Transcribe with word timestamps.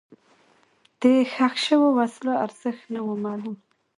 د 1.01 1.03
ښخ 1.33 1.53
شوو 1.65 1.87
وسلو 1.97 2.33
ارزښت 2.45 2.83
نه 2.93 3.01
و 3.05 3.09
معلوم. 3.23 3.57